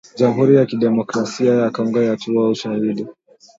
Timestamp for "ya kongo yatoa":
1.61-2.49